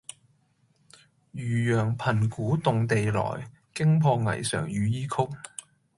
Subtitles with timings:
[1.31, 5.15] 漁陽鼙鼓動地來，驚破霓裳羽衣曲。